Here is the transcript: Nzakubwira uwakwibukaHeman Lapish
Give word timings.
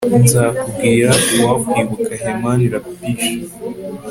Nzakubwira 0.23 1.09
uwakwibukaHeman 1.35 2.51
Lapish 2.71 3.27